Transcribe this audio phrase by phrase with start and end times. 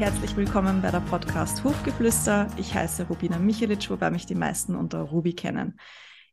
[0.00, 2.46] herzlich willkommen bei der Podcast Hofgeflüster.
[2.56, 5.78] Ich heiße Rubina Michelic, wobei mich die meisten unter Ruby kennen.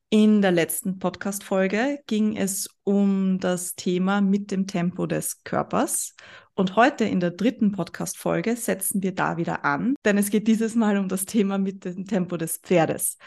[0.10, 6.16] In der letzten Podcast-Folge ging es um das Thema mit dem Tempo des Körpers.
[6.54, 10.76] Und heute in der dritten Podcast-Folge setzen wir da wieder an, denn es geht dieses
[10.76, 13.18] Mal um das Thema mit dem Tempo des Pferdes.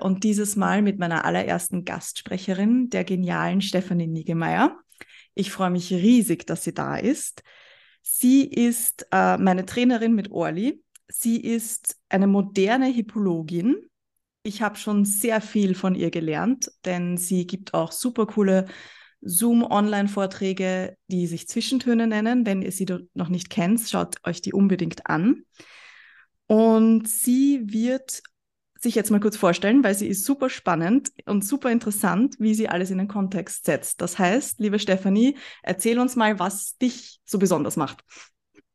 [0.00, 4.78] Und dieses Mal mit meiner allerersten Gastsprecherin, der genialen Stefanie Niggemeier.
[5.34, 7.42] Ich freue mich riesig, dass sie da ist.
[8.10, 10.82] Sie ist äh, meine Trainerin mit Orli.
[11.08, 13.88] Sie ist eine moderne Hippologin
[14.48, 18.66] ich habe schon sehr viel von ihr gelernt, denn sie gibt auch super coole
[19.20, 22.46] Zoom-Online-Vorträge, die sich Zwischentöne nennen.
[22.46, 25.42] Wenn ihr sie noch nicht kennt, schaut euch die unbedingt an.
[26.46, 28.22] Und sie wird
[28.82, 32.68] sich jetzt mal kurz vorstellen, weil sie ist super spannend und super interessant, wie sie
[32.68, 34.00] alles in den Kontext setzt.
[34.00, 38.04] Das heißt, liebe Stefanie, erzähl uns mal, was dich so besonders macht.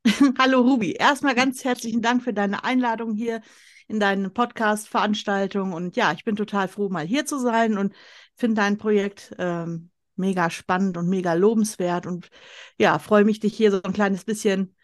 [0.38, 3.40] Hallo Ruby, erstmal ganz herzlichen Dank für deine Einladung hier
[3.88, 5.72] in deinen Podcast-Veranstaltungen.
[5.72, 7.94] Und ja, ich bin total froh, mal hier zu sein und
[8.34, 12.06] finde dein Projekt ähm, mega spannend und mega lobenswert.
[12.06, 12.30] Und
[12.78, 14.74] ja, freue mich, dich hier so ein kleines bisschen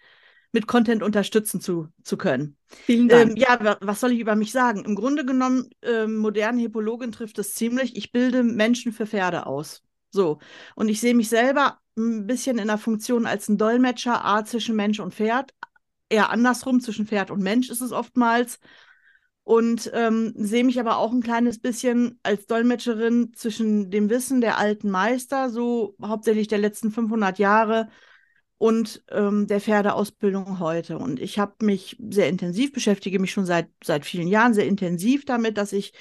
[0.52, 2.56] mit Content unterstützen zu, zu können.
[2.68, 3.30] Vielen Dank.
[3.30, 4.84] Ähm, ja, was soll ich über mich sagen?
[4.84, 7.96] Im Grunde genommen, ähm, moderne Hippologin trifft es ziemlich.
[7.96, 9.82] Ich bilde Menschen für Pferde aus.
[10.10, 10.38] So.
[10.74, 14.76] Und ich sehe mich selber ein bisschen in der Funktion als ein Dolmetscher, A zwischen
[14.76, 15.54] Mensch und Pferd.
[16.08, 18.58] Eher andersrum, zwischen Pferd und Mensch ist es oftmals
[19.44, 24.58] und ähm, sehe mich aber auch ein kleines bisschen als Dolmetscherin zwischen dem Wissen der
[24.58, 27.88] alten Meister, so hauptsächlich der letzten 500 Jahre,
[28.60, 30.98] und ähm, der Pferdeausbildung heute.
[30.98, 35.24] Und ich habe mich sehr intensiv, beschäftige mich schon seit, seit vielen Jahren sehr intensiv
[35.24, 35.94] damit, dass ich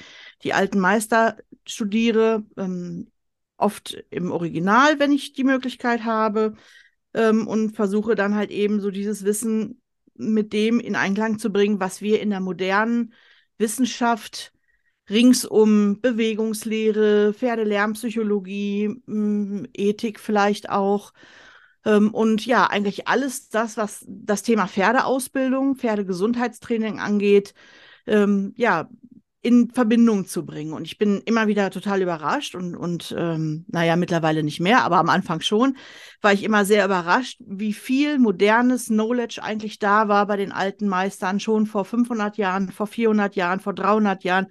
[0.44, 3.08] die alten Meister studiere, ähm,
[3.56, 6.56] oft im Original, wenn ich die Möglichkeit habe,
[7.14, 9.82] ähm, und versuche dann halt eben so dieses Wissen
[10.16, 13.14] mit dem in Einklang zu bringen, was wir in der modernen
[13.58, 14.52] Wissenschaft
[15.10, 21.14] rings um Bewegungslehre, Pferdelärmpsychologie, mm, Ethik vielleicht auch.
[21.86, 27.54] Ähm, und ja, eigentlich alles das, was das Thema Pferdeausbildung, Pferdegesundheitstraining angeht,
[28.08, 28.90] ähm, ja,
[29.42, 30.73] in Verbindung zu bringen.
[30.73, 34.98] Und ich bin immer wieder total überrascht und, und ähm, naja, mittlerweile nicht mehr, aber
[34.98, 35.78] am Anfang schon,
[36.22, 40.89] war ich immer sehr überrascht, wie viel modernes Knowledge eigentlich da war bei den alten
[40.89, 44.48] Meistern schon vor 500 Jahren, vor 400 Jahren, vor 300 Jahren,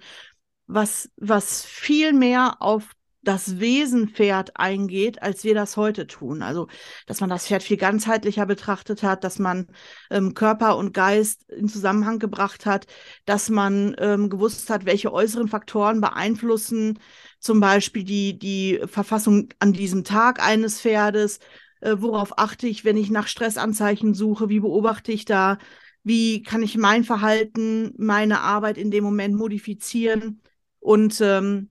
[0.65, 2.89] was, was viel mehr auf
[3.21, 6.41] das Wesen Pferd eingeht, als wir das heute tun.
[6.41, 6.67] Also,
[7.05, 9.67] dass man das Pferd viel ganzheitlicher betrachtet hat, dass man
[10.09, 12.87] ähm, Körper und Geist in Zusammenhang gebracht hat,
[13.25, 16.99] dass man ähm, gewusst hat, welche äußeren Faktoren beeinflussen
[17.39, 21.39] zum Beispiel die, die Verfassung an diesem Tag eines Pferdes.
[21.81, 24.49] Äh, worauf achte ich, wenn ich nach Stressanzeichen suche?
[24.49, 25.57] Wie beobachte ich da?
[26.03, 30.41] Wie kann ich mein Verhalten, meine Arbeit in dem Moment modifizieren?
[30.79, 31.69] Und ähm,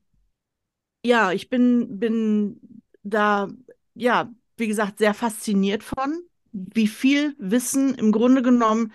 [1.04, 3.48] ja, ich bin, bin da,
[3.94, 6.22] ja, wie gesagt, sehr fasziniert von,
[6.52, 8.92] wie viel Wissen im Grunde genommen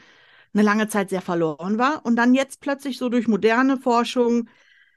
[0.53, 4.49] eine lange Zeit sehr verloren war und dann jetzt plötzlich so durch moderne Forschung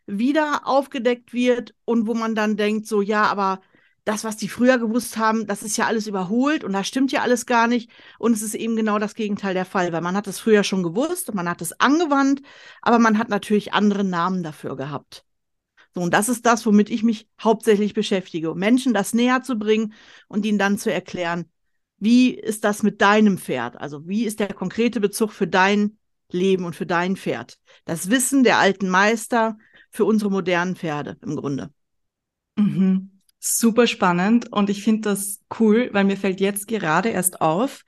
[0.06, 3.60] wieder aufgedeckt wird und wo man dann denkt, so, ja, aber
[4.04, 7.22] das, was die früher gewusst haben, das ist ja alles überholt und das stimmt ja
[7.22, 7.90] alles gar nicht.
[8.18, 10.82] Und es ist eben genau das Gegenteil der Fall, weil man hat es früher schon
[10.84, 12.42] gewusst und man hat es angewandt,
[12.82, 15.24] aber man hat natürlich andere Namen dafür gehabt.
[15.96, 19.58] So, und das ist das, womit ich mich hauptsächlich beschäftige, um Menschen das näher zu
[19.58, 19.94] bringen
[20.28, 21.46] und ihnen dann zu erklären,
[21.96, 23.80] wie ist das mit deinem Pferd?
[23.80, 25.96] Also wie ist der konkrete Bezug für dein
[26.30, 27.58] Leben und für dein Pferd?
[27.86, 29.56] Das Wissen der alten Meister
[29.90, 31.70] für unsere modernen Pferde im Grunde.
[32.56, 33.12] Mhm.
[33.38, 37.84] Super spannend und ich finde das cool, weil mir fällt jetzt gerade erst auf,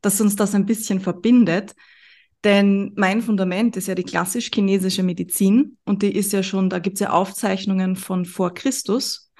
[0.00, 1.76] dass uns das ein bisschen verbindet,
[2.44, 6.94] denn mein Fundament ist ja die klassisch-chinesische Medizin und die ist ja schon, da gibt
[6.94, 9.30] es ja Aufzeichnungen von vor Christus.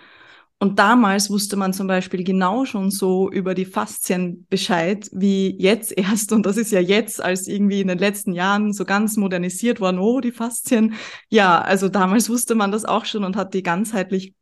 [0.61, 5.91] Und damals wusste man zum Beispiel genau schon so über die Faszien Bescheid, wie jetzt
[5.99, 6.31] erst.
[6.31, 9.99] Und das ist ja jetzt, als irgendwie in den letzten Jahren so ganz modernisiert worden,
[9.99, 10.95] oh, die Faszien.
[11.29, 14.35] Ja, also damals wusste man das auch schon und hat die ganzheitlich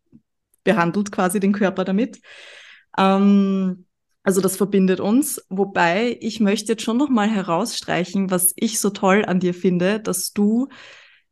[0.62, 2.20] behandelt, quasi den Körper damit.
[2.98, 3.86] Ähm,
[4.22, 8.90] also das verbindet uns, wobei ich möchte jetzt schon noch mal herausstreichen, was ich so
[8.90, 10.68] toll an dir finde, dass du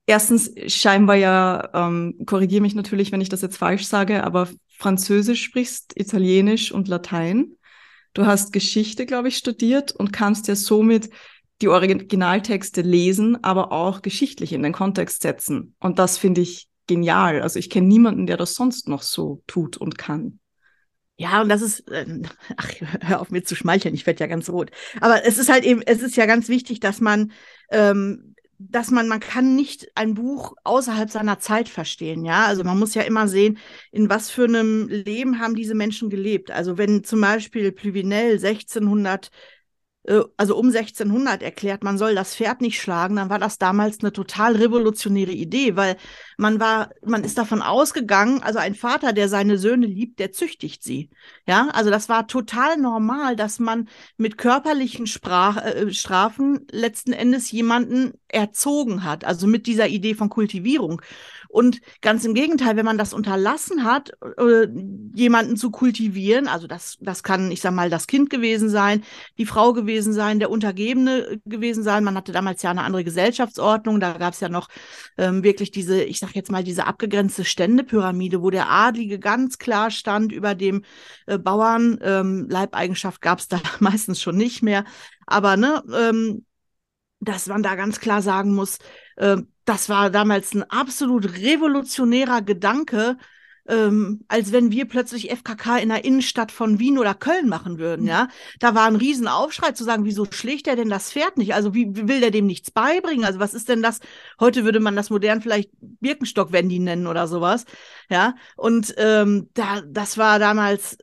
[0.06, 5.42] erstens scheinbar ja, ähm, korrigiere mich natürlich, wenn ich das jetzt falsch sage, aber Französisch
[5.42, 7.56] sprichst, Italienisch und Latein.
[8.14, 11.10] Du hast Geschichte, glaube ich, studiert und kannst ja somit
[11.60, 15.74] die Originaltexte lesen, aber auch geschichtlich in den Kontext setzen.
[15.78, 17.42] Und das finde ich genial.
[17.42, 20.38] Also ich kenne niemanden, der das sonst noch so tut und kann.
[21.20, 22.06] Ja, und das ist, äh,
[22.56, 22.70] ach,
[23.02, 24.70] hör auf mir zu schmeicheln, ich werde ja ganz rot.
[25.00, 27.32] Aber es ist halt eben, es ist ja ganz wichtig, dass man,
[27.72, 32.46] ähm, dass man, man kann nicht ein Buch außerhalb seiner Zeit verstehen, ja.
[32.46, 33.58] Also man muss ja immer sehen,
[33.90, 36.50] in was für einem Leben haben diese Menschen gelebt.
[36.52, 39.30] Also wenn zum Beispiel Pluvinel 1600 äh,
[40.36, 44.12] also um 1600 erklärt, man soll das Pferd nicht schlagen, dann war das damals eine
[44.12, 45.96] total revolutionäre Idee, weil
[46.38, 50.82] man war, man ist davon ausgegangen, also ein Vater, der seine Söhne liebt, der züchtigt
[50.82, 51.10] sie.
[51.46, 57.50] Ja, also das war total normal, dass man mit körperlichen Sprach, äh, Strafen letzten Endes
[57.50, 61.02] jemanden erzogen hat, also mit dieser Idee von Kultivierung.
[61.48, 64.68] Und ganz im Gegenteil, wenn man das unterlassen hat, äh,
[65.14, 69.02] jemanden zu kultivieren, also das, das kann, ich sag mal, das Kind gewesen sein,
[69.38, 72.04] die Frau gewesen sein, der Untergebene gewesen sein.
[72.04, 74.00] Man hatte damals ja eine andere Gesellschaftsordnung.
[74.00, 74.68] Da gab es ja noch
[75.16, 79.90] ähm, wirklich diese, ich sag jetzt mal, diese abgegrenzte Ständepyramide, wo der Adlige ganz klar
[79.90, 80.84] stand über dem
[81.26, 81.98] äh, Bauern.
[82.02, 84.84] Ähm, Leibeigenschaft gab es da meistens schon nicht mehr.
[85.26, 86.44] Aber ne, ähm,
[87.20, 88.78] dass man da ganz klar sagen muss,
[89.16, 93.16] äh, das war damals ein absolut revolutionärer Gedanke,
[93.68, 98.02] ähm, als wenn wir plötzlich FKK in der Innenstadt von Wien oder Köln machen würden,
[98.02, 98.08] mhm.
[98.08, 98.28] ja.
[98.58, 101.54] Da war ein Riesenaufschrei zu sagen, wieso schlägt er denn das Pferd nicht?
[101.54, 103.24] Also wie, wie will der dem nichts beibringen?
[103.24, 104.00] Also was ist denn das?
[104.40, 107.64] Heute würde man das modern vielleicht Birkenstock-Wendy nennen oder sowas,
[108.08, 108.34] ja.
[108.56, 110.98] Und ähm, da, das war damals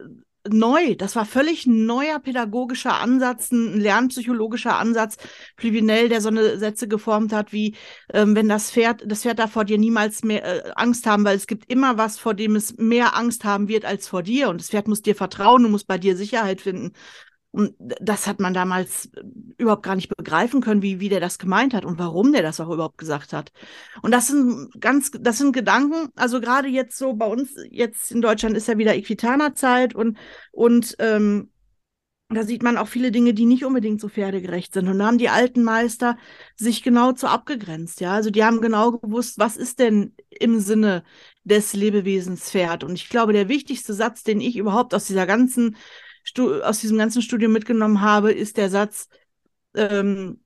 [0.49, 0.95] neu.
[0.95, 5.17] Das war völlig neuer pädagogischer Ansatz, ein lernpsychologischer Ansatz.
[5.55, 7.75] Plivinel, der so eine Sätze geformt hat, wie
[8.13, 11.35] ähm, wenn das Pferd, das Pferd darf vor dir niemals mehr äh, Angst haben, weil
[11.37, 14.49] es gibt immer was, vor dem es mehr Angst haben wird als vor dir.
[14.49, 16.93] Und das Pferd muss dir vertrauen und muss bei dir Sicherheit finden.
[17.55, 19.21] Und das hat man damals äh,
[19.57, 22.59] überhaupt gar nicht begreifen können, wie, wie der das gemeint hat und warum der das
[22.59, 23.53] auch überhaupt gesagt hat.
[24.01, 28.21] Und das sind ganz, das sind Gedanken, also gerade jetzt so bei uns, jetzt in
[28.21, 30.17] Deutschland ist ja wieder Equitanerzeit und,
[30.51, 31.49] und ähm,
[32.27, 34.89] da sieht man auch viele Dinge, die nicht unbedingt so pferdegerecht sind.
[34.89, 36.17] Und da haben die alten Meister
[36.57, 38.01] sich genau zu abgegrenzt.
[38.01, 41.03] Ja, also die haben genau gewusst, was ist denn im Sinne
[41.45, 42.83] des Lebewesens Pferd.
[42.83, 45.77] Und ich glaube, der wichtigste Satz, den ich überhaupt aus dieser ganzen
[46.63, 49.09] aus diesem ganzen Studium mitgenommen habe, ist der Satz
[49.75, 50.39] ähm,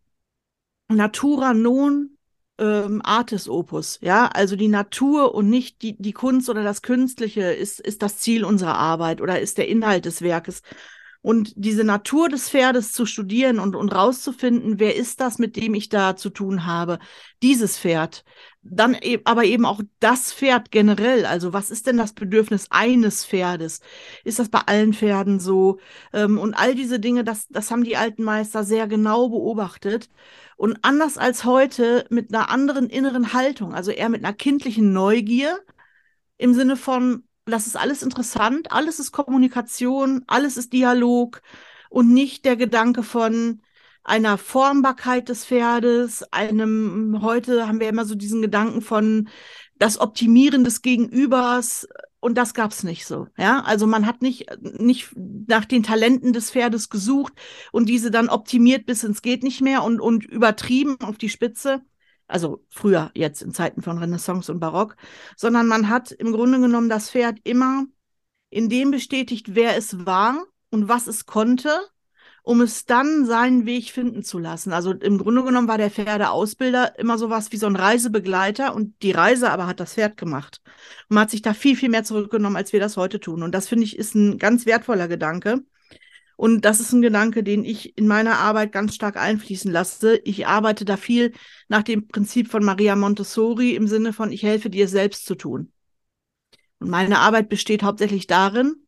[0.90, 2.18] Natura non
[2.58, 4.00] ähm, artis opus.
[4.02, 8.18] Ja, also die Natur und nicht die, die Kunst oder das Künstliche ist, ist das
[8.18, 10.62] Ziel unserer Arbeit oder ist der Inhalt des Werkes.
[11.22, 15.74] Und diese Natur des Pferdes zu studieren und, und rauszufinden, wer ist das, mit dem
[15.74, 17.00] ich da zu tun habe,
[17.44, 18.24] dieses Pferd.
[18.62, 21.26] Dann e aber eben auch das Pferd generell.
[21.26, 23.80] Also was ist denn das Bedürfnis eines Pferdes?
[24.26, 25.80] Ist das bei allen Pferden so?
[26.14, 30.10] Ähm, und all diese Dinge, das, das haben die alten Meister sehr genau beobachtet.
[30.58, 35.60] Und anders als heute mit einer anderen inneren Haltung, also eher mit einer kindlichen Neugier
[36.38, 41.42] im Sinne von, das ist alles interessant, alles ist Kommunikation, alles ist Dialog
[41.90, 43.62] und nicht der Gedanke von
[44.04, 49.30] einer Formbarkeit des Pferdes, einem, heute haben wir immer so diesen Gedanken von
[49.78, 51.88] das Optimieren des Gegenübers
[52.19, 53.28] und das gab's nicht so.
[53.38, 57.34] Ja, also man hat nicht, nicht nach den Talenten des Pferdes gesucht
[57.72, 61.81] und diese dann optimiert bis ins geht nicht mehr und, und übertrieben auf die Spitze,
[62.28, 64.97] also früher jetzt in Zeiten von Renaissance und Barock,
[65.38, 67.85] sondern man hat im Grunde genommen das Pferd immer
[68.50, 71.69] in dem bestätigt, wer es war und was es konnte,
[72.50, 74.74] um es dann seinen Weg finden zu lassen.
[74.74, 79.12] Also im Grunde genommen war der Pferdeausbilder immer sowas wie so ein Reisebegleiter und die
[79.12, 80.60] Reise aber hat das Pferd gemacht.
[81.10, 83.44] Und man hat sich da viel, viel mehr zurückgenommen, als wir das heute tun.
[83.44, 85.62] Und das finde ich ist ein ganz wertvoller Gedanke.
[86.38, 90.18] Und das ist ein Gedanke, den ich in meiner Arbeit ganz stark einfließen lasse.
[90.24, 91.34] Ich arbeite da viel
[91.68, 95.72] nach dem Prinzip von Maria Montessori im Sinne von, ich helfe dir selbst zu tun.
[96.80, 98.88] Und meine Arbeit besteht hauptsächlich darin,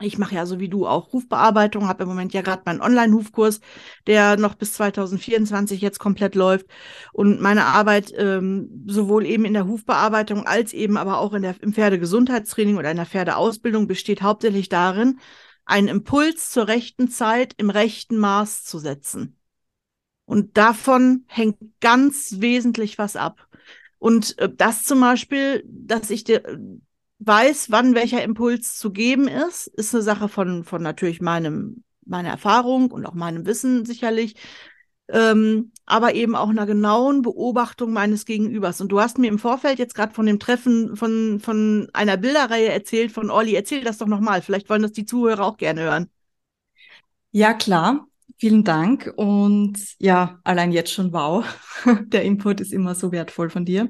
[0.00, 3.60] ich mache ja so wie du auch Hufbearbeitung, habe im Moment ja gerade meinen Online-Hufkurs,
[4.06, 6.66] der noch bis 2024 jetzt komplett läuft.
[7.12, 11.60] Und meine Arbeit ähm, sowohl eben in der Hufbearbeitung als eben aber auch in der,
[11.62, 15.18] im Pferdegesundheitstraining oder in der Pferdeausbildung besteht hauptsächlich darin,
[15.64, 19.36] einen Impuls zur rechten Zeit im rechten Maß zu setzen.
[20.26, 23.48] Und davon hängt ganz wesentlich was ab.
[23.98, 26.42] Und äh, das zum Beispiel, dass ich dir
[27.20, 32.30] weiß, wann welcher Impuls zu geben ist, ist eine Sache von, von natürlich meinem, meiner
[32.30, 34.36] Erfahrung und auch meinem Wissen sicherlich
[35.10, 38.80] ähm, aber eben auch einer genauen Beobachtung meines Gegenübers.
[38.80, 42.68] Und du hast mir im Vorfeld jetzt gerade von dem Treffen von, von einer Bilderreihe
[42.68, 43.54] erzählt von Olli.
[43.54, 44.42] Erzähl das doch nochmal.
[44.42, 46.10] Vielleicht wollen das die Zuhörer auch gerne hören.
[47.32, 48.06] Ja, klar.
[48.36, 49.12] Vielen Dank.
[49.16, 51.44] Und ja, allein jetzt schon wow.
[52.06, 53.88] Der Input ist immer so wertvoll von dir.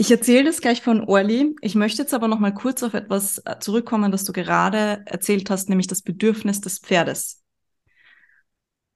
[0.00, 1.56] Ich erzähle das gleich von Orly.
[1.60, 5.50] Ich möchte jetzt aber noch mal kurz auf etwas äh, zurückkommen, das du gerade erzählt
[5.50, 7.42] hast, nämlich das Bedürfnis des Pferdes.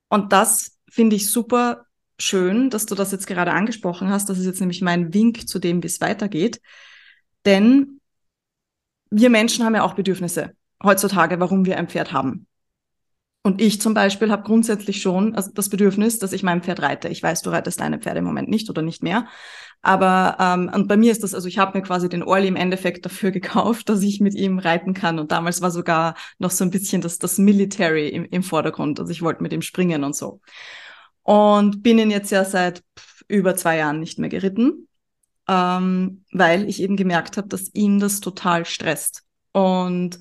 [0.09, 1.87] Und das finde ich super
[2.21, 4.29] schön, dass du das jetzt gerade angesprochen hast.
[4.29, 6.61] Das ist jetzt nämlich mein Wink zu dem, wie es weitergeht.
[7.45, 8.01] Denn
[9.11, 10.55] wir Menschen haben ja auch Bedürfnisse
[10.85, 12.47] heutzutage, warum wir ein Pferd haben.
[13.45, 17.09] Und ich zum Beispiel habe grundsätzlich schon also das Bedürfnis, dass ich mein Pferd reite.
[17.09, 19.27] Ich weiß, du reitest deine Pferde im Moment nicht oder nicht mehr.
[19.83, 22.55] Aber ähm, und bei mir ist das, also ich habe mir quasi den Orly im
[22.55, 25.19] Endeffekt dafür gekauft, dass ich mit ihm reiten kann.
[25.19, 29.01] Und damals war sogar noch so ein bisschen das, das Military im, im Vordergrund.
[29.01, 30.41] Also ich wollte mit ihm springen und so.
[31.23, 32.85] Und bin ihn jetzt ja seit
[33.27, 34.89] über zwei Jahren nicht mehr geritten,
[35.49, 39.25] ähm, weil ich eben gemerkt habe, dass ihn das total stresst.
[39.53, 40.21] Und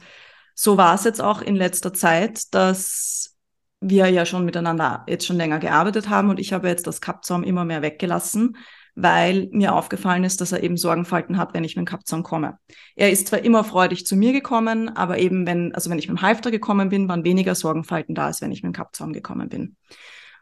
[0.62, 3.36] so war es jetzt auch in letzter Zeit, dass
[3.80, 7.42] wir ja schon miteinander jetzt schon länger gearbeitet haben und ich habe jetzt das Kappzaum
[7.44, 8.58] immer mehr weggelassen,
[8.94, 12.60] weil mir aufgefallen ist, dass er eben Sorgenfalten hat, wenn ich mit dem Kappzaum komme.
[12.96, 16.20] Er ist zwar immer freudig zu mir gekommen, aber eben wenn, also wenn ich mit
[16.20, 19.50] dem Halfter gekommen bin, waren weniger Sorgenfalten da, als wenn ich mit dem Kappzaum gekommen
[19.50, 19.78] bin.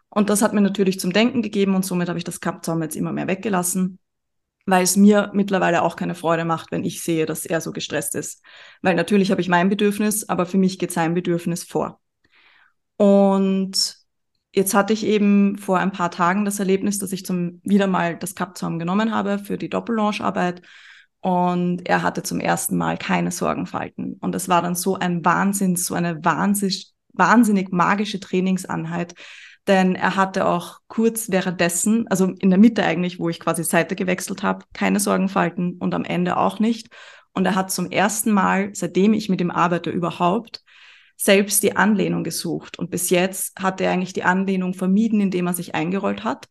[0.09, 2.97] Und das hat mir natürlich zum Denken gegeben und somit habe ich das Kappzaum jetzt
[2.97, 3.99] immer mehr weggelassen
[4.69, 8.15] weil es mir mittlerweile auch keine Freude macht, wenn ich sehe, dass er so gestresst
[8.15, 8.43] ist.
[8.81, 11.99] Weil natürlich habe ich mein Bedürfnis, aber für mich geht sein Bedürfnis vor.
[12.97, 13.97] Und
[14.53, 18.17] jetzt hatte ich eben vor ein paar Tagen das Erlebnis, dass ich zum wieder mal
[18.17, 20.61] das Kappzaum genommen habe für die Doppellange-Arbeit
[21.21, 24.13] und er hatte zum ersten Mal keine Sorgenfalten.
[24.21, 29.15] Und es war dann so ein Wahnsinn, so eine wahnsinnig, wahnsinnig magische Trainingsanheit,
[29.69, 33.95] denn er hatte auch kurz währenddessen, also in der Mitte eigentlich, wo ich quasi Seite
[33.95, 36.89] gewechselt habe, keine Sorgenfalten und am Ende auch nicht.
[37.33, 40.63] Und er hat zum ersten Mal, seitdem ich mit ihm arbeite überhaupt,
[41.15, 42.79] selbst die Anlehnung gesucht.
[42.79, 46.47] Und bis jetzt hat er eigentlich die Anlehnung vermieden, indem er sich eingerollt hat.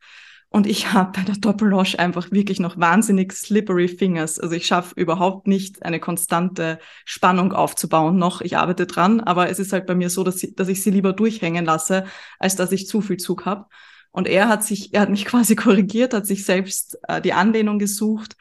[0.51, 4.39] Und ich habe bei der Doppellosch einfach wirklich noch wahnsinnig slippery fingers.
[4.41, 8.41] Also ich schaffe überhaupt nicht eine konstante Spannung aufzubauen noch.
[8.41, 10.91] Ich arbeite dran, aber es ist halt bei mir so, dass, sie, dass ich sie
[10.91, 12.07] lieber durchhängen lasse,
[12.39, 13.67] als dass ich zu viel Zug habe.
[14.11, 17.79] Und er hat sich, er hat mich quasi korrigiert, hat sich selbst äh, die Anlehnung
[17.79, 18.37] gesucht.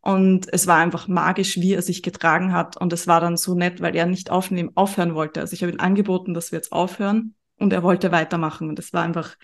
[0.00, 2.76] Und es war einfach magisch, wie er sich getragen hat.
[2.76, 5.40] Und es war dann so nett, weil er nicht aufnehmen, aufhören wollte.
[5.40, 7.36] Also ich habe ihm angeboten, dass wir jetzt aufhören.
[7.56, 8.68] Und er wollte weitermachen.
[8.68, 9.36] Und es war einfach,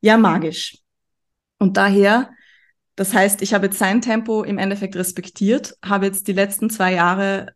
[0.00, 0.83] ja, magisch.
[1.58, 2.30] Und daher,
[2.96, 6.92] das heißt, ich habe jetzt sein Tempo im Endeffekt respektiert, habe jetzt die letzten zwei
[6.94, 7.54] Jahre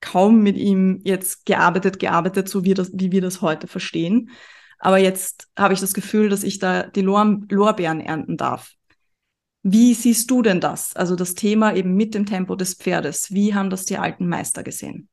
[0.00, 4.30] kaum mit ihm jetzt gearbeitet, gearbeitet, so wie, das, wie wir das heute verstehen.
[4.78, 8.72] Aber jetzt habe ich das Gefühl, dass ich da die Lor Lorbeeren ernten darf.
[9.62, 10.94] Wie siehst du denn das?
[10.94, 13.32] Also das Thema eben mit dem Tempo des Pferdes.
[13.32, 15.08] Wie haben das die alten Meister gesehen?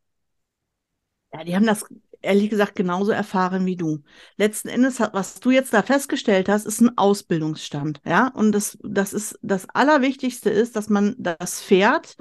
[1.34, 1.84] Ja, die haben das
[2.26, 4.04] ehrlich gesagt genauso erfahren wie du.
[4.38, 8.02] Letzten Endes, was du jetzt da festgestellt hast, ist ein Ausbildungsstand.
[8.06, 12.18] Ja, und das, das ist das Allerwichtigste ist, dass man das Pferd,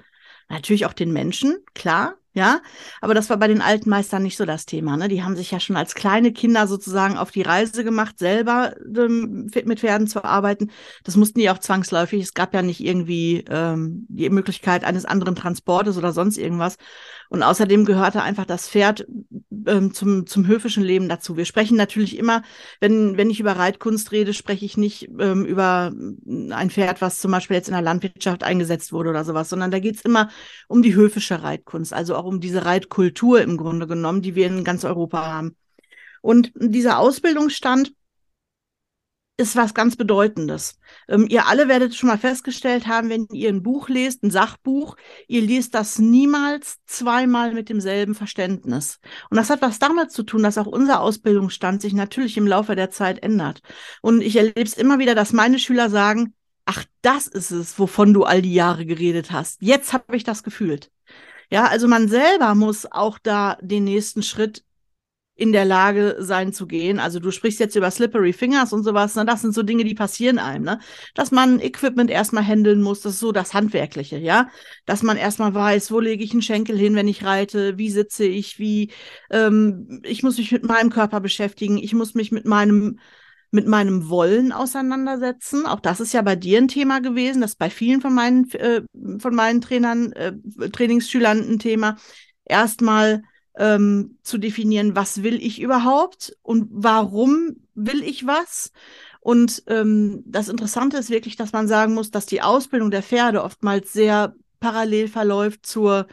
[0.49, 2.61] natürlich auch den Menschen, klar, ja,
[3.01, 4.97] aber das war bei den alten Meistern nicht so das Thema.
[4.97, 5.07] Ne?
[5.07, 9.49] Die haben sich ja schon als kleine Kinder sozusagen auf die Reise gemacht, selber ähm,
[9.65, 10.73] mit Pferden zu arbeiten.
[11.05, 12.21] Das mussten die auch zwangsläufig.
[12.21, 16.77] Es gab ja nicht irgendwie ähm, die Möglichkeit eines anderen Transportes oder sonst irgendwas.
[17.35, 19.09] Und außerdem gehörte einfach das Pferd
[19.67, 21.37] ähm, zum, zum höfischen Leben dazu.
[21.37, 22.45] Wir sprechen natürlich immer,
[22.79, 25.93] wenn, wenn ich über Reitkunst rede, spreche ich nicht ähm, über
[26.51, 29.81] ein Pferd, was zum Beispiel jetzt in der Landwirtschaft eingesetzt wurde oder sowas, sondern da
[29.81, 30.31] geht's immer
[30.69, 34.63] um die höfische Reitkunst, also auch um diese Reitkultur im Grunde genommen, die wir in
[34.63, 35.57] ganz Europa haben.
[36.23, 37.95] Und dieser Ausbildungsstand,
[39.37, 40.79] ist was ganz Bedeutendes.
[41.09, 44.97] Ähm, ihr alle werdet schon mal festgestellt haben, wenn ihr ein Buch lest, ein Sachbuch,
[45.27, 49.01] ihr liest das niemals zweimal mit demselben Verständnis.
[49.31, 52.77] Und das hat was damit zu tun, dass auch unser Ausbildungsstand sich natürlich im Laufe
[52.77, 53.61] der Zeit ändert.
[54.03, 58.15] Und ich erlebe es immer wieder, dass meine Schüler sagen, ach, das ist es, wovon
[58.15, 59.61] du all die Jahre geredet hast.
[59.61, 60.91] Jetzt habe ich das gefühlt.
[61.51, 64.65] Ja, also man selber muss auch da den nächsten Schritt
[65.37, 67.01] in der Lage sein zu gehen.
[67.01, 69.25] Also du sprichst jetzt über Slippery Fingers und sowas, ne?
[69.25, 70.79] das sind so Dinge, die passieren einem, ne?
[71.15, 74.49] Dass man Equipment erstmal handeln muss, das ist so das Handwerkliche, ja?
[74.87, 78.25] Dass man erstmal weiß, wo lege ich einen Schenkel hin, wenn ich reite, wie sitze
[78.25, 78.93] ich, wie,
[79.31, 82.99] ähm, ich muss mich mit meinem Körper beschäftigen, ich muss mich mit meinem
[83.51, 85.65] mit meinem Wollen auseinandersetzen.
[85.65, 88.51] Auch das ist ja bei dir ein Thema gewesen, das ist bei vielen von meinen,
[88.55, 88.83] äh,
[89.21, 90.33] von meinen Trainern, äh,
[90.71, 91.97] Trainingsschülern ein Thema.
[92.45, 93.23] Erstmal
[93.57, 98.73] ähm, zu definieren, was will ich überhaupt und warum will ich was.
[99.21, 103.43] Und ähm, das Interessante ist wirklich, dass man sagen muss, dass die Ausbildung der Pferde
[103.43, 106.07] oftmals sehr parallel verläuft zur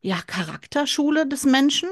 [0.00, 1.88] ja, Charakterschule des Menschen.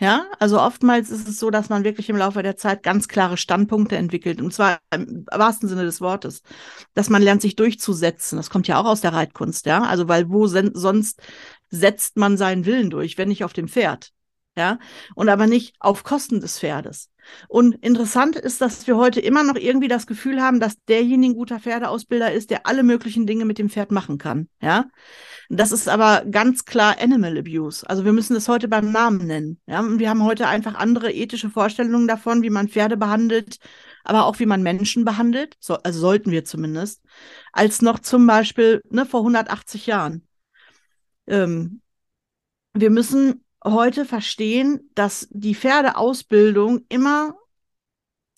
[0.00, 3.36] Ja, also oftmals ist es so, dass man wirklich im Laufe der Zeit ganz klare
[3.36, 4.40] Standpunkte entwickelt.
[4.40, 6.42] Und zwar im wahrsten Sinne des Wortes.
[6.94, 8.36] Dass man lernt, sich durchzusetzen.
[8.36, 9.82] Das kommt ja auch aus der Reitkunst, ja.
[9.82, 11.20] Also, weil wo sonst
[11.70, 14.12] setzt man seinen Willen durch, wenn nicht auf dem Pferd?
[14.58, 14.80] Ja.
[15.14, 17.10] Und aber nicht auf Kosten des Pferdes.
[17.46, 21.36] Und interessant ist, dass wir heute immer noch irgendwie das Gefühl haben, dass derjenige ein
[21.36, 24.48] guter Pferdeausbilder ist, der alle möglichen Dinge mit dem Pferd machen kann.
[24.60, 24.86] Ja.
[25.48, 27.88] Das ist aber ganz klar Animal Abuse.
[27.88, 29.60] Also wir müssen das heute beim Namen nennen.
[29.66, 33.58] Ja, und wir haben heute einfach andere ethische Vorstellungen davon, wie man Pferde behandelt,
[34.02, 35.56] aber auch wie man Menschen behandelt.
[35.60, 37.04] So, also sollten wir zumindest,
[37.52, 40.26] als noch zum Beispiel ne, vor 180 Jahren.
[41.28, 41.80] Ähm,
[42.74, 47.34] wir müssen heute verstehen, dass die Pferdeausbildung immer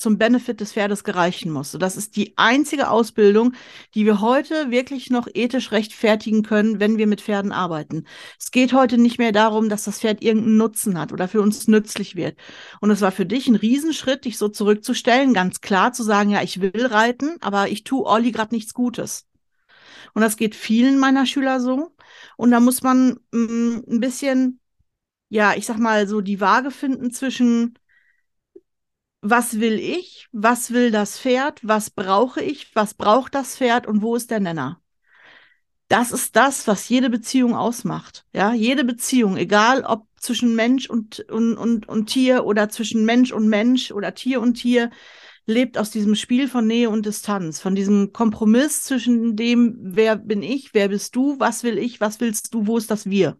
[0.01, 1.73] zum Benefit des Pferdes gereichen muss.
[1.73, 3.53] Das ist die einzige Ausbildung,
[3.95, 8.07] die wir heute wirklich noch ethisch rechtfertigen können, wenn wir mit Pferden arbeiten.
[8.39, 11.69] Es geht heute nicht mehr darum, dass das Pferd irgendeinen Nutzen hat oder für uns
[11.69, 12.39] nützlich wird.
[12.81, 16.43] Und es war für dich ein Riesenschritt, dich so zurückzustellen, ganz klar zu sagen, ja,
[16.43, 19.27] ich will reiten, aber ich tue Olli gerade nichts Gutes.
[20.15, 21.95] Und das geht vielen meiner Schüler so.
[22.37, 24.60] Und da muss man mh, mm, ein bisschen,
[25.31, 27.79] ja, ich sag mal, so die Waage finden zwischen
[29.23, 34.03] was will ich, was will das Pferd, was brauche ich, was braucht das Pferd und
[34.03, 34.81] wo ist der Nenner.
[35.89, 38.25] Das ist das, was jede Beziehung ausmacht.
[38.33, 43.33] Ja, jede Beziehung, egal ob zwischen Mensch und, und, und, und Tier oder zwischen Mensch
[43.33, 44.91] und Mensch oder Tier und Tier,
[45.47, 50.43] lebt aus diesem Spiel von Nähe und Distanz, von diesem Kompromiss zwischen dem, wer bin
[50.43, 53.37] ich, wer bist du, was will ich, was willst du, wo ist das Wir.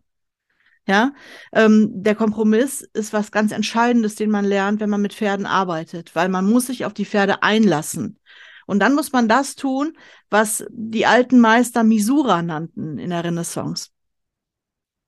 [0.87, 1.13] Ja,
[1.53, 6.15] ähm, der Kompromiss ist was ganz Entscheidendes, den man lernt, wenn man mit Pferden arbeitet,
[6.17, 8.19] weil man muss sich auf die Pferde einlassen.
[8.67, 9.97] Und dann muss man das tun,
[10.31, 13.89] was die alten Meister Misura nannten in der Renaissance.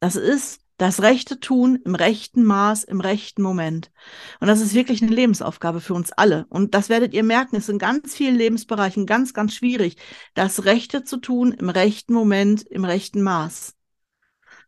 [0.01, 3.93] Das ist das Rechte tun im rechten Maß, im rechten Moment.
[4.41, 6.47] Und das ist wirklich eine Lebensaufgabe für uns alle.
[6.49, 9.97] Und das werdet ihr merken, es ist in ganz vielen Lebensbereichen ganz, ganz schwierig,
[10.35, 13.77] das Rechte zu tun im rechten Moment, im rechten Maß.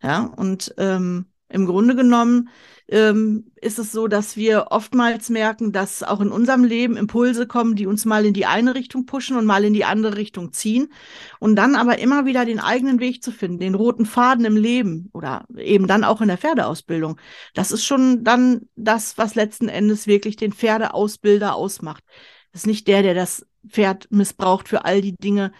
[0.04, 2.50] Ja, und ähm, im Grunde genommen
[2.88, 7.74] ähm, ist es so, dass wir oftmals merken, dass auch in unserem Leben Impulse kommen,
[7.74, 10.92] die uns mal in die eine Richtung pushen und mal in die andere Richtung ziehen.
[11.38, 15.08] Und dann aber immer wieder den eigenen Weg zu finden, den roten Faden im Leben
[15.14, 17.18] oder eben dann auch in der Pferdeausbildung.
[17.54, 22.04] Das ist schon dann das, was letzten Endes wirklich den Pferdeausbilder ausmacht.
[22.52, 25.52] Das ist nicht der, der das Pferd missbraucht für all die Dinge,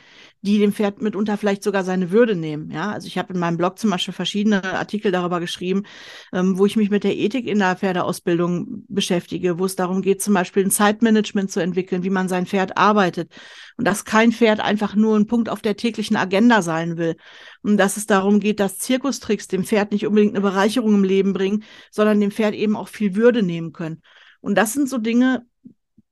[0.43, 2.71] die dem Pferd mitunter vielleicht sogar seine Würde nehmen.
[2.71, 5.85] Ja, also ich habe in meinem Blog zum Beispiel verschiedene Artikel darüber geschrieben,
[6.33, 10.21] ähm, wo ich mich mit der Ethik in der Pferdeausbildung beschäftige, wo es darum geht,
[10.21, 13.33] zum Beispiel ein Zeitmanagement zu entwickeln, wie man sein Pferd arbeitet
[13.79, 17.17] und dass kein Pferd einfach nur ein Punkt auf der täglichen Agenda sein will
[17.63, 21.33] und dass es darum geht, dass Zirkustricks dem Pferd nicht unbedingt eine Bereicherung im Leben
[21.33, 24.03] bringen, sondern dem Pferd eben auch viel Würde nehmen können.
[24.41, 25.47] Und das sind so Dinge,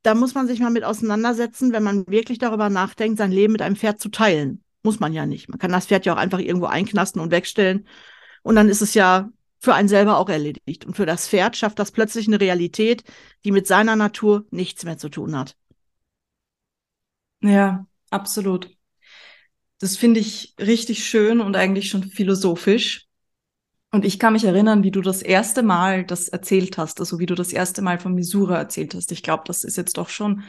[0.02, 3.62] da muss man sich mal mit auseinandersetzen, wenn man wirklich darüber nachdenkt, sein Leben mit
[3.62, 4.62] einem Pferd zu teilen.
[4.82, 5.48] Muss man ja nicht.
[5.48, 7.86] Man kann das Pferd ja auch einfach irgendwo einknasten und wegstellen.
[8.42, 10.84] Und dann ist es ja für einen selber auch erledigt.
[10.84, 13.04] Und für das Pferd schafft das plötzlich eine Realität,
[13.44, 15.56] die mit seiner Natur nichts mehr zu tun hat.
[17.42, 18.76] Ja, absolut.
[19.78, 23.08] Das finde ich richtig schön und eigentlich schon philosophisch.
[23.94, 27.26] Und ich kann mich erinnern, wie du das erste Mal das erzählt hast, also wie
[27.26, 29.12] du das erste Mal von Misura erzählt hast.
[29.12, 30.44] Ich glaube, das ist jetzt doch schon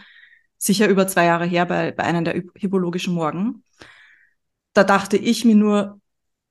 [0.57, 3.63] sicher über zwei Jahre her bei, bei einem der hypologischen Morgen.
[4.71, 5.99] Da dachte ich mir nur,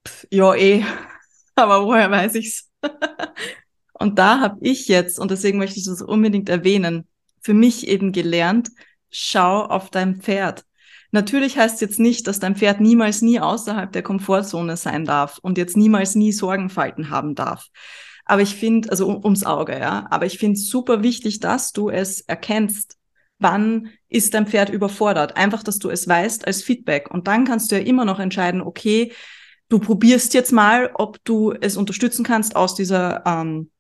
[0.07, 0.85] pff, ja eh,
[1.55, 2.71] aber woher weiß ich's?
[3.95, 7.09] und da habe ich jetzt, und deswegen möchte ich das unbedingt erwähnen,
[7.41, 8.69] für mich eben gelernt,
[9.11, 10.67] schau auf dein Pferd.
[11.13, 15.39] Natürlich heißt es jetzt nicht, dass dein Pferd niemals nie außerhalb der Komfortzone sein darf
[15.43, 17.69] und jetzt niemals nie Sorgenfalten haben darf.
[18.25, 21.73] Aber ich finde, also um, ums Auge, ja, aber ich finde es super wichtig, dass
[21.73, 22.97] du es erkennst,
[23.39, 25.37] wann ist dein Pferd überfordert.
[25.37, 27.11] Einfach, dass du es weißt als Feedback.
[27.11, 29.13] Und dann kannst du ja immer noch entscheiden, okay,
[29.69, 33.71] du probierst jetzt mal, ob du es unterstützen kannst, aus dieser ähm,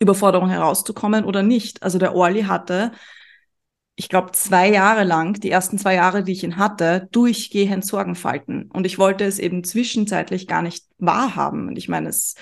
[0.00, 1.82] Überforderung herauszukommen oder nicht.
[1.82, 2.90] Also der Orly hatte
[3.94, 8.70] ich glaube, zwei Jahre lang, die ersten zwei Jahre, die ich ihn hatte, durchgehend Sorgenfalten.
[8.72, 11.68] Und ich wollte es eben zwischenzeitlich gar nicht wahrhaben.
[11.68, 12.34] Und ich meine, es,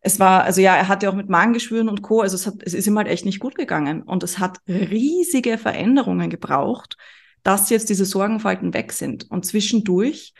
[0.00, 2.20] es war, also ja, er hatte auch mit Magengeschwüren und Co.
[2.20, 4.02] Also es, hat, es ist ihm halt echt nicht gut gegangen.
[4.02, 6.96] Und es hat riesige Veränderungen gebraucht,
[7.42, 9.30] dass jetzt diese Sorgenfalten weg sind.
[9.30, 10.34] Und zwischendurch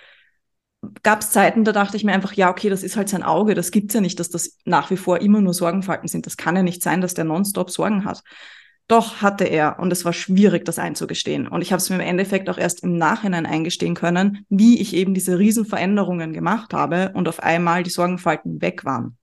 [1.03, 3.55] gab es Zeiten, da dachte ich mir einfach, ja, okay, das ist halt sein Auge,
[3.55, 6.27] das gibt's ja nicht, dass das nach wie vor immer nur Sorgenfalten sind.
[6.27, 8.23] Das kann ja nicht sein, dass der nonstop Sorgen hat.
[8.87, 11.49] Doch hatte er und es war schwierig, das einzugestehen.
[11.49, 14.95] Und ich habe es mir im Endeffekt auch erst im Nachhinein eingestehen können, wie ich
[14.95, 19.17] eben diese Riesenveränderungen gemacht habe und auf einmal die Sorgenfalten weg waren.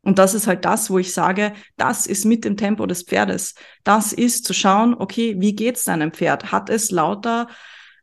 [0.00, 3.54] Und das ist halt das, wo ich sage, das ist mit dem Tempo des Pferdes.
[3.84, 6.50] Das ist zu schauen, okay, wie geht's deinem Pferd?
[6.50, 7.48] Hat es lauter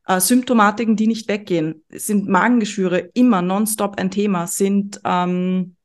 [0.05, 1.83] äh, Symptomatiken, die nicht weggehen?
[1.89, 4.45] Sind Magengeschwüre immer nonstop ein Thema?
[4.45, 5.77] Sind ähm,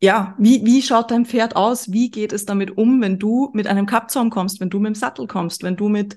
[0.00, 1.92] ja, wie, wie schaut dein Pferd aus?
[1.92, 4.94] Wie geht es damit um, wenn du mit einem Kappzaum kommst, wenn du mit dem
[4.94, 6.16] Sattel kommst, wenn du mit,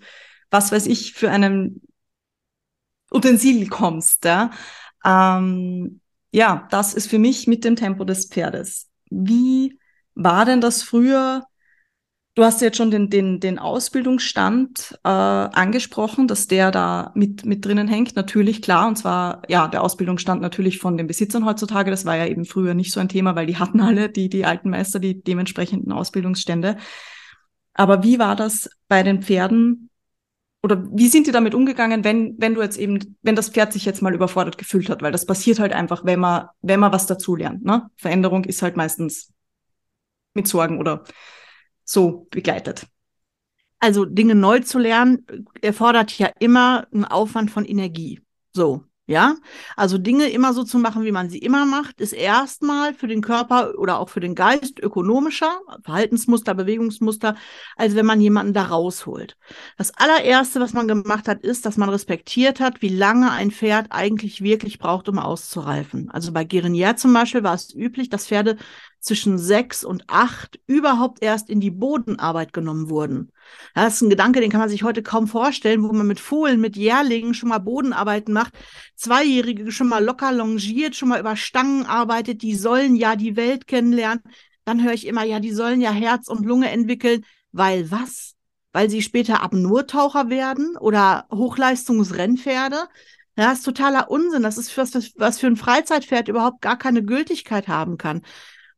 [0.52, 1.82] was weiß ich, für einem
[3.12, 4.52] Utensil kommst, ja?
[5.06, 8.90] Ähm, ja, das ist für mich mit dem Tempo des Pferdes.
[9.10, 9.80] Wie
[10.14, 11.46] war denn das früher
[12.40, 17.66] Du hast jetzt schon den, den, den Ausbildungsstand äh, angesprochen, dass der da mit, mit
[17.66, 18.16] drinnen hängt.
[18.16, 18.88] Natürlich, klar.
[18.88, 21.92] Und zwar, ja, der Ausbildungsstand natürlich von den Besitzern heutzutage.
[21.92, 24.46] Das war ja eben früher nicht so ein Thema, weil die hatten alle, die, die
[24.46, 26.78] alten Meister, die dementsprechenden Ausbildungsstände.
[27.74, 29.90] Aber wie war das bei den Pferden?
[30.64, 33.84] Oder wie sind die damit umgegangen, wenn, wenn du jetzt eben, wenn das Pferd sich
[33.84, 35.02] jetzt mal überfordert gefühlt hat?
[35.02, 37.66] Weil das passiert halt einfach, wenn man, wenn man was dazulernt.
[37.66, 37.90] Ne?
[37.98, 39.34] Veränderung ist halt meistens
[40.34, 41.04] mit Sorgen oder
[41.90, 42.86] so begleitet?
[43.80, 45.26] Also Dinge neu zu lernen
[45.62, 48.22] erfordert ja immer einen Aufwand von Energie.
[48.54, 49.38] So, ja,
[49.76, 53.22] also Dinge immer so zu machen, wie man sie immer macht, ist erstmal für den
[53.22, 57.36] Körper oder auch für den Geist ökonomischer, Verhaltensmuster, Bewegungsmuster,
[57.76, 59.36] als wenn man jemanden da rausholt.
[59.78, 63.88] Das allererste, was man gemacht hat, ist, dass man respektiert hat, wie lange ein Pferd
[63.90, 66.12] eigentlich wirklich braucht, um auszureifen.
[66.12, 68.58] Also bei Gerinier zum Beispiel war es üblich, dass Pferde
[69.00, 73.32] zwischen sechs und acht überhaupt erst in die Bodenarbeit genommen wurden.
[73.74, 76.60] Das ist ein Gedanke, den kann man sich heute kaum vorstellen, wo man mit Fohlen,
[76.60, 78.54] mit Jährlingen schon mal Bodenarbeiten macht,
[78.96, 83.68] Zweijährige schon mal locker longiert, schon mal über Stangen arbeitet, die sollen ja die Welt
[83.68, 84.22] kennenlernen.
[84.66, 88.36] Dann höre ich immer, ja, die sollen ja Herz und Lunge entwickeln, weil was?
[88.72, 92.88] Weil sie später Apnoe-Taucher werden oder Hochleistungsrennpferde?
[93.38, 94.44] Ja, das ist totaler Unsinn.
[94.44, 98.22] Das ist was, was für ein Freizeitpferd überhaupt gar keine Gültigkeit haben kann.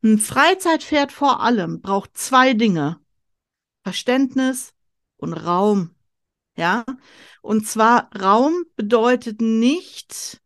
[0.04, 2.98] Ein Freizeitpferd vor allem braucht zwei Dinge.
[3.84, 4.74] Verständnis
[5.16, 5.94] und Raum.
[6.56, 6.84] Ja,
[7.40, 10.40] und zwar Raum bedeutet nicht,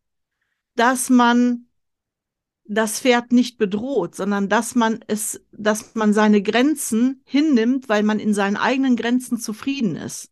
[0.74, 1.68] dass man
[2.64, 8.18] das Pferd nicht bedroht, sondern dass man es, dass man seine Grenzen hinnimmt, weil man
[8.18, 10.30] in seinen eigenen Grenzen zufrieden ist.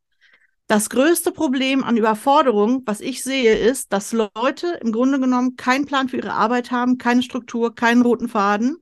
[0.67, 5.87] Das größte Problem an Überforderung, was ich sehe, ist, dass Leute im Grunde genommen keinen
[5.87, 8.79] Plan für ihre Arbeit haben, keine Struktur, keinen roten Faden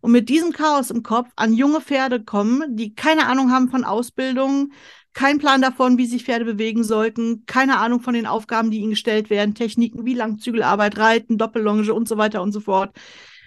[0.00, 3.84] und mit diesem Chaos im Kopf an junge Pferde kommen, die keine Ahnung haben von
[3.84, 4.72] Ausbildung,
[5.12, 8.90] keinen Plan davon, wie sich Pferde bewegen sollten, keine Ahnung von den Aufgaben, die ihnen
[8.90, 12.96] gestellt werden, Techniken wie Langzügelarbeit, Reiten, Doppellonge und so weiter und so fort.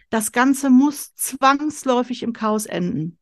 [0.09, 3.17] Das Ganze muss zwangsläufig im Chaos enden.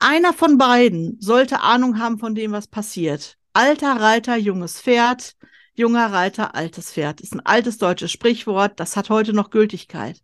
[0.00, 3.36] Einer von beiden sollte Ahnung haben von dem, was passiert.
[3.52, 5.34] Alter Reiter, junges Pferd,
[5.74, 7.20] junger Reiter, altes Pferd.
[7.20, 10.22] Ist ein altes deutsches Sprichwort, das hat heute noch Gültigkeit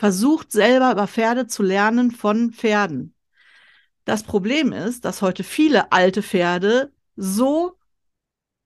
[0.00, 3.14] versucht selber über Pferde zu lernen von Pferden.
[4.06, 7.76] Das Problem ist, dass heute viele alte Pferde so,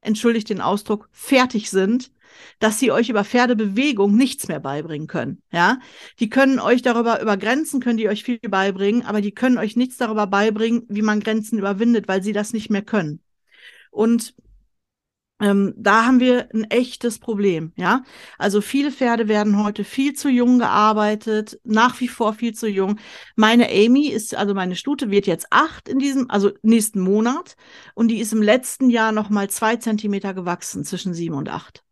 [0.01, 2.13] entschuldigt den Ausdruck, fertig sind,
[2.61, 5.43] dass sie euch über Pferdebewegung nichts mehr beibringen können.
[5.51, 5.81] Ja,
[6.21, 9.75] die können euch darüber über Grenzen können die euch viel beibringen, aber die können euch
[9.75, 13.21] nichts darüber beibringen, wie man Grenzen überwindet, weil sie das nicht mehr können.
[13.91, 14.37] Und
[15.41, 18.05] ähm, da haben wir ein echtes Problem, ja.
[18.39, 23.01] Also viele Pferde werden heute viel zu jung gearbeitet, nach wie vor viel zu jung.
[23.35, 27.57] Meine Amy ist, also meine Stute wird jetzt acht in diesem, also nächsten Monat
[27.95, 31.83] und die ist im letzten Jahr noch mal zwei Zentimeter gewachsen zwischen sieben und acht.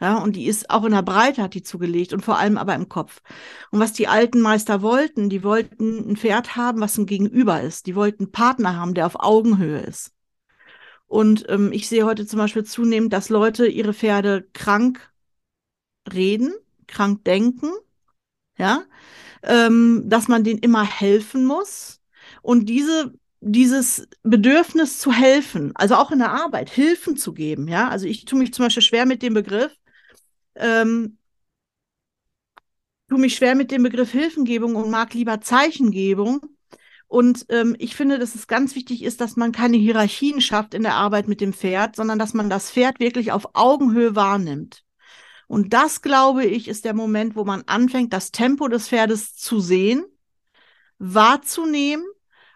[0.00, 2.74] Ja, und die ist auch in der Breite hat die zugelegt und vor allem aber
[2.74, 3.22] im Kopf.
[3.70, 7.86] Und was die alten Meister wollten, die wollten ein Pferd haben, was ein Gegenüber ist.
[7.86, 10.13] Die wollten einen Partner haben, der auf Augenhöhe ist.
[11.06, 15.12] Und ähm, ich sehe heute zum Beispiel zunehmend, dass Leute ihre Pferde krank
[16.12, 16.54] reden,
[16.86, 17.70] krank denken,
[18.58, 18.84] ja,
[19.42, 22.00] ähm, dass man denen immer helfen muss.
[22.42, 23.14] Und diese
[23.46, 27.88] dieses Bedürfnis zu helfen, also auch in der Arbeit, Hilfen zu geben, ja.
[27.88, 29.72] Also ich tue mich zum Beispiel schwer mit dem Begriff,
[30.56, 31.18] ähm,
[33.08, 36.40] tue mich schwer mit dem Begriff Hilfengebung und mag lieber Zeichengebung,
[37.14, 40.82] und ähm, ich finde, dass es ganz wichtig ist, dass man keine Hierarchien schafft in
[40.82, 44.82] der Arbeit mit dem Pferd, sondern dass man das Pferd wirklich auf Augenhöhe wahrnimmt.
[45.46, 49.60] Und das, glaube ich, ist der Moment, wo man anfängt, das Tempo des Pferdes zu
[49.60, 50.04] sehen,
[50.98, 52.04] wahrzunehmen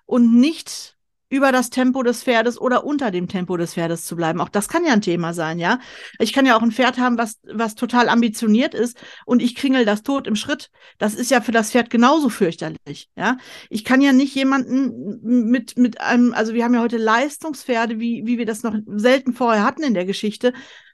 [0.07, 0.98] und nicht
[1.31, 4.41] über das Tempo des Pferdes oder unter dem Tempo des Pferdes zu bleiben.
[4.41, 5.79] Auch das kann ja ein Thema sein, ja.
[6.19, 9.85] Ich kann ja auch ein Pferd haben, was, was total ambitioniert ist und ich kringel
[9.85, 10.71] das tot im Schritt.
[10.99, 13.37] Das ist ja für das Pferd genauso fürchterlich, ja.
[13.69, 18.25] Ich kann ja nicht jemanden mit, mit einem, also wir haben ja heute Leistungspferde, wie,
[18.27, 20.53] wie wir das noch selten vorher hatten in der Geschichte.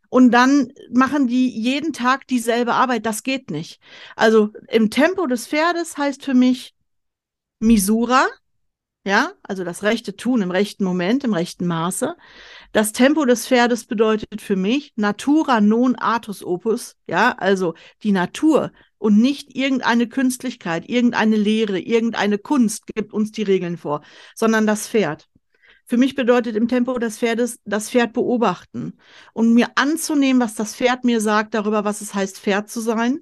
[0.08, 3.04] und dann machen die jeden Tag dieselbe Arbeit.
[3.04, 3.80] Das geht nicht.
[4.14, 6.74] Also im Tempo des Pferdes heißt für mich
[7.58, 8.26] Misura,
[9.04, 12.16] ja, also das rechte Tun im rechten Moment, im rechten Maße.
[12.72, 18.72] Das Tempo des Pferdes bedeutet für mich Natura non artus opus, ja, also die Natur
[18.96, 24.00] und nicht irgendeine Künstlichkeit, irgendeine Lehre, irgendeine Kunst gibt uns die Regeln vor,
[24.34, 25.28] sondern das Pferd.
[25.84, 28.96] Für mich bedeutet im Tempo des Pferdes das Pferd beobachten
[29.34, 33.20] und mir anzunehmen, was das Pferd mir sagt darüber, was es heißt, Pferd zu sein.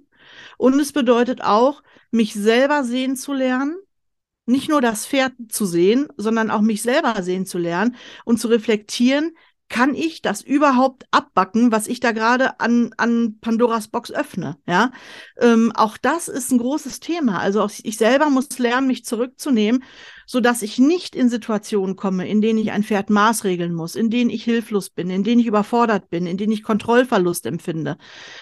[0.58, 3.76] Und es bedeutet auch, mich selber sehen zu lernen,
[4.46, 8.48] nicht nur das Pferd zu sehen, sondern auch mich selber sehen zu lernen und zu
[8.48, 9.32] reflektieren,
[9.72, 14.58] kann ich das überhaupt abbacken, was ich da gerade an, an Pandoras Box öffne?
[14.66, 14.92] Ja,
[15.40, 17.38] ähm, auch das ist ein großes Thema.
[17.38, 19.82] Also ich selber muss lernen, mich zurückzunehmen,
[20.26, 24.10] so dass ich nicht in Situationen komme, in denen ich ein Pferd maßregeln muss, in
[24.10, 27.96] denen ich hilflos bin, in denen ich überfordert bin, in denen ich Kontrollverlust empfinde,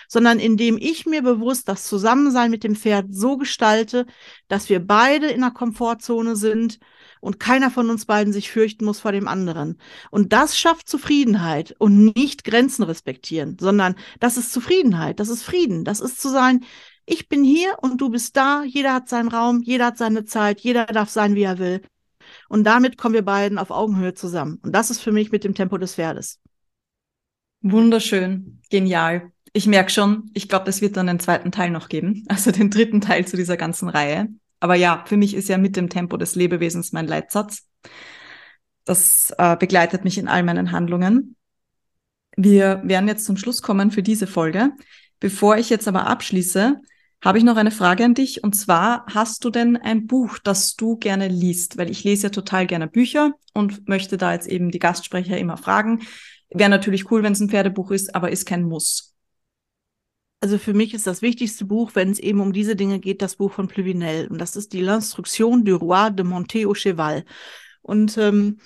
[0.08, 4.06] sondern indem ich mir bewusst das Zusammensein mit dem Pferd so gestalte,
[4.48, 6.78] dass wir beide in der Komfortzone sind,
[7.20, 9.78] und keiner von uns beiden sich fürchten muss vor dem anderen.
[10.10, 15.84] Und das schafft Zufriedenheit und nicht Grenzen respektieren, sondern das ist Zufriedenheit, das ist Frieden,
[15.84, 16.64] das ist zu sein,
[17.10, 20.60] ich bin hier und du bist da, jeder hat seinen Raum, jeder hat seine Zeit,
[20.60, 21.82] jeder darf sein, wie er will.
[22.48, 24.60] Und damit kommen wir beiden auf Augenhöhe zusammen.
[24.62, 26.38] Und das ist für mich mit dem Tempo des Pferdes.
[27.62, 29.32] Wunderschön, genial.
[29.52, 32.70] Ich merke schon, ich glaube, es wird dann einen zweiten Teil noch geben, also den
[32.70, 34.28] dritten Teil zu dieser ganzen Reihe.
[34.60, 37.66] Aber ja, für mich ist ja mit dem Tempo des Lebewesens mein Leitsatz.
[38.84, 41.34] Das äh, begleitet mich in all meinen Handlungen.
[42.36, 44.70] Wir werden jetzt zum Schluss kommen für diese Folge.
[45.18, 46.80] Bevor ich jetzt aber abschließe,
[47.22, 48.42] habe ich noch eine Frage an dich.
[48.42, 51.76] Und zwar, hast du denn ein Buch, das du gerne liest?
[51.76, 55.56] Weil ich lese ja total gerne Bücher und möchte da jetzt eben die Gastsprecher immer
[55.56, 56.00] fragen.
[56.48, 59.14] Wäre natürlich cool, wenn es ein Pferdebuch ist, aber ist kein Muss.
[60.40, 63.36] Also für mich ist das wichtigste Buch, wenn es eben um diese Dinge geht, das
[63.36, 64.28] Buch von Pluvinel.
[64.28, 67.24] Und das ist die L'Instruction du Roi de Monté au Cheval.
[67.82, 68.58] Und ähm,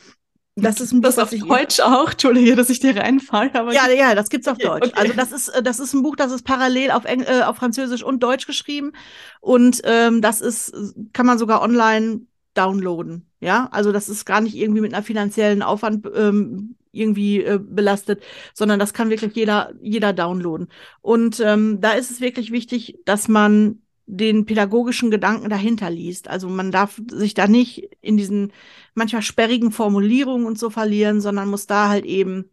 [0.57, 2.13] das ist ein Buch, das auf Deutsch auch.
[2.13, 3.55] Entschuldige, dass ich dir reinfalle.
[3.55, 4.89] Aber ja, ja, das gibt's auf okay, Deutsch.
[4.89, 5.01] Okay.
[5.01, 8.05] Also das ist, das ist ein Buch, das ist parallel auf, Eng äh, auf Französisch
[8.05, 8.93] und Deutsch geschrieben.
[9.41, 10.73] Und ähm, das ist,
[11.13, 12.23] kann man sogar online
[12.55, 13.27] downloaden.
[13.41, 18.23] Ja, also das ist gar nicht irgendwie mit einer finanziellen Aufwand ähm, irgendwie äh, belastet,
[18.55, 20.69] sondern das kann wirklich jeder, jeder downloaden.
[21.03, 26.29] Und ähm, da ist es wirklich wichtig, dass man den pädagogischen Gedanken dahinter liest.
[26.29, 28.53] Also man darf sich da nicht in diesen
[28.95, 32.51] manchmal sperrigen Formulierungen und so verlieren, sondern muss da halt eben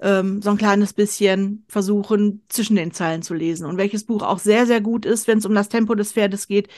[0.00, 3.66] ähm, so ein kleines bisschen versuchen, zwischen den Zeilen zu lesen.
[3.66, 6.48] Und welches Buch auch sehr, sehr gut ist, wenn es um das Tempo des Pferdes
[6.48, 6.68] geht,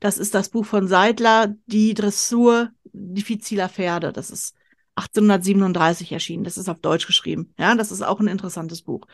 [0.00, 4.12] das ist das Buch von Seidler, Die Dressur diffiziler Pferde.
[4.12, 4.54] Das ist
[4.96, 6.44] 1837 erschienen.
[6.44, 7.54] Das ist auf Deutsch geschrieben.
[7.58, 9.06] Ja, das ist auch ein interessantes Buch.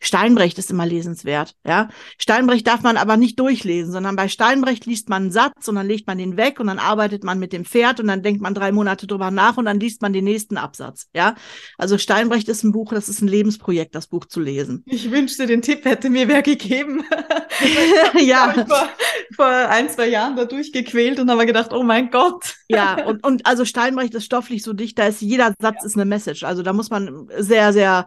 [0.00, 1.88] Steinbrecht ist immer lesenswert, ja.
[2.18, 5.86] Steinbrecht darf man aber nicht durchlesen, sondern bei Steinbrecht liest man einen Satz und dann
[5.86, 8.54] legt man den weg und dann arbeitet man mit dem Pferd und dann denkt man
[8.54, 11.34] drei Monate drüber nach und dann liest man den nächsten Absatz, ja.
[11.76, 14.84] Also Steinbrecht ist ein Buch, das ist ein Lebensprojekt, das Buch zu lesen.
[14.86, 17.04] Ich wünschte, den Tipp hätte mir wer gegeben.
[18.20, 18.52] ja.
[18.52, 18.88] Vor,
[19.34, 22.54] vor ein, zwei Jahren da durchgequält und habe gedacht, oh mein Gott.
[22.68, 25.86] ja, und, und also Steinbrecht ist stofflich so dicht, da ist jeder Satz ja.
[25.86, 26.44] ist eine Message.
[26.44, 28.06] Also da muss man sehr, sehr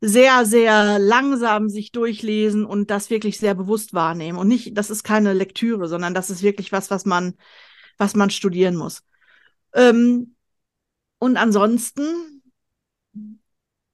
[0.00, 4.38] sehr, sehr langsam sich durchlesen und das wirklich sehr bewusst wahrnehmen.
[4.38, 7.34] Und nicht, das ist keine Lektüre, sondern das ist wirklich was, was man,
[7.96, 9.02] was man studieren muss.
[9.74, 10.36] Ähm,
[11.18, 12.42] und ansonsten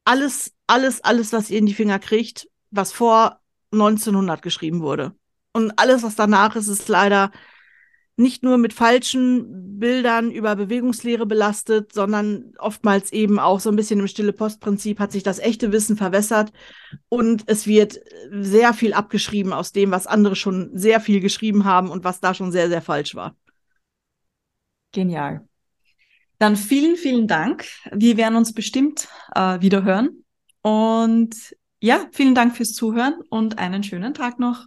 [0.04, 3.40] alles, alles, alles, was ihr in die Finger kriegt, was vor
[3.72, 5.14] 1900 geschrieben wurde.
[5.52, 7.30] Und alles, was danach ist, ist leider
[8.16, 14.00] nicht nur mit falschen Bildern über Bewegungslehre belastet, sondern oftmals eben auch so ein bisschen
[14.00, 16.52] im stille Postprinzip hat sich das echte Wissen verwässert
[17.08, 18.00] und es wird
[18.30, 22.34] sehr viel abgeschrieben aus dem, was andere schon sehr viel geschrieben haben und was da
[22.34, 23.36] schon sehr, sehr falsch war.
[24.92, 25.46] Genial.
[26.38, 27.64] Dann vielen, vielen Dank.
[27.92, 30.24] Wir werden uns bestimmt äh, wieder hören.
[30.62, 34.66] Und ja, vielen Dank fürs Zuhören und einen schönen Tag noch.